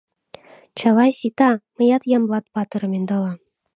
Чавай, 0.77 1.11
сита: 1.19 1.49
мыят 1.75 2.03
Ямблат 2.17 2.45
патырым 2.53 2.91
ӧндалам. 2.97 3.39